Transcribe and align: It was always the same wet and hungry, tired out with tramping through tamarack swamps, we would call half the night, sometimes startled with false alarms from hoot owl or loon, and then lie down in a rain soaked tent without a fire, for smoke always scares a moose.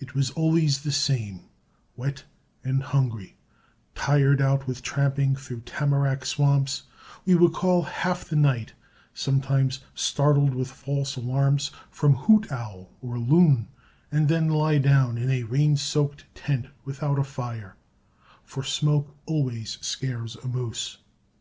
It 0.00 0.16
was 0.16 0.30
always 0.32 0.80
the 0.82 0.90
same 0.90 1.42
wet 1.94 2.24
and 2.64 2.82
hungry, 2.82 3.36
tired 3.94 4.40
out 4.42 4.66
with 4.66 4.82
tramping 4.82 5.36
through 5.36 5.60
tamarack 5.60 6.26
swamps, 6.26 6.82
we 7.24 7.36
would 7.36 7.52
call 7.52 7.82
half 7.84 8.24
the 8.24 8.34
night, 8.34 8.72
sometimes 9.14 9.78
startled 9.94 10.56
with 10.56 10.72
false 10.72 11.14
alarms 11.14 11.70
from 11.88 12.14
hoot 12.14 12.50
owl 12.50 12.90
or 13.00 13.16
loon, 13.16 13.68
and 14.10 14.26
then 14.26 14.48
lie 14.48 14.78
down 14.78 15.16
in 15.16 15.30
a 15.30 15.44
rain 15.44 15.76
soaked 15.76 16.24
tent 16.34 16.66
without 16.84 17.20
a 17.20 17.22
fire, 17.22 17.76
for 18.42 18.64
smoke 18.64 19.14
always 19.24 19.78
scares 19.80 20.34
a 20.34 20.48
moose. 20.48 20.98